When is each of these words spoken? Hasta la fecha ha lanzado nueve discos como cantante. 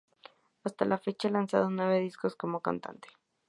Hasta 0.63 0.83
la 0.85 0.97
fecha 0.97 1.27
ha 1.27 1.31
lanzado 1.31 1.69
nueve 1.69 1.99
discos 1.99 2.35
como 2.35 2.59
cantante. 2.61 3.07